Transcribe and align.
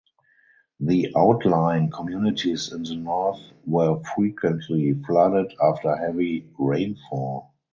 The 0.79 1.13
outlying 1.15 1.91
communities 1.91 2.73
in 2.73 2.81
the 2.81 2.95
north 2.95 3.39
were 3.67 4.01
frequently 4.15 4.93
flooded 5.05 5.53
after 5.61 5.95
heavy 5.95 6.49
rainfall. 6.57 7.53